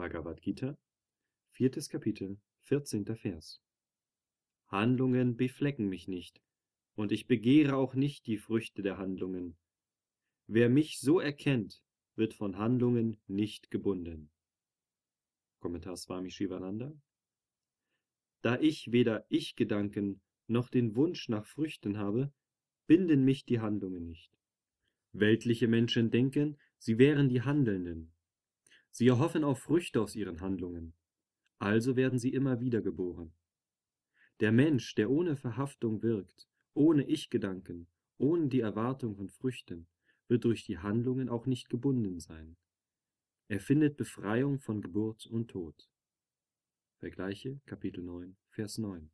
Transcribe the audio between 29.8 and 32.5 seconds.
aus ihren Handlungen. Also werden sie